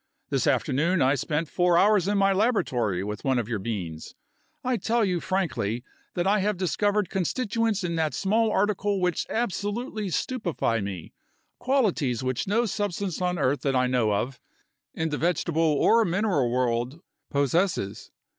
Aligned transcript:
This 0.31 0.47
afternoon 0.47 0.99
I 1.03 1.13
spent 1.13 1.47
four 1.47 1.77
hours 1.77 2.07
in 2.07 2.17
my 2.17 2.33
laboratory 2.33 3.03
with 3.03 3.23
one 3.23 3.37
of 3.37 3.47
your 3.47 3.59
beans. 3.59 4.15
I 4.63 4.77
tell 4.77 5.05
you 5.05 5.19
frankly 5.19 5.83
that 6.15 6.25
I 6.25 6.39
have 6.39 6.57
discovered 6.57 7.07
constituents 7.11 7.83
in 7.83 7.97
that 7.97 8.15
small 8.15 8.49
article 8.51 8.99
which 8.99 9.27
absolutely 9.29 10.09
stupefy 10.09 10.79
me, 10.81 11.13
qualities 11.59 12.23
which 12.23 12.47
no 12.47 12.65
substance 12.65 13.21
on 13.21 13.37
earth 13.37 13.61
that 13.61 13.75
I 13.75 13.85
know 13.85 14.11
of, 14.11 14.39
in 14.95 15.09
the 15.09 15.19
vegetable 15.19 15.61
or 15.61 16.03
mineral 16.03 16.49
world, 16.49 17.01
possesses. 17.29 18.09